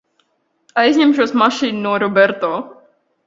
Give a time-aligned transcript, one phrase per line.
[0.83, 2.53] Aizņemšos mašīnu no Roberto.